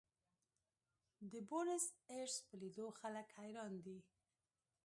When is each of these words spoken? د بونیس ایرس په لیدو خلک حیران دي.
د 1.31 1.33
بونیس 1.47 1.85
ایرس 2.11 2.35
په 2.47 2.53
لیدو 2.61 2.85
خلک 2.99 3.27
حیران 3.39 3.73
دي. 3.85 3.99